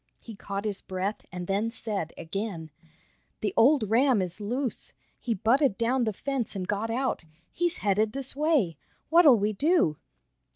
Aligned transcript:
He 0.19 0.35
caught 0.35 0.65
his 0.65 0.81
breath, 0.81 1.23
and 1.31 1.45
then 1.45 1.69
said 1.69 2.11
again: 2.17 2.71
"The 3.41 3.53
old 3.55 3.87
ram 3.91 4.19
is 4.19 4.41
loose! 4.41 4.93
He 5.19 5.35
butted 5.35 5.77
down 5.77 6.05
the 6.05 6.11
fence 6.13 6.55
and 6.55 6.67
got 6.67 6.89
out. 6.89 7.23
He's 7.51 7.77
headed 7.85 8.11
this 8.13 8.35
way. 8.35 8.77
What'll 9.11 9.37
we 9.37 9.53
do?" 9.53 9.97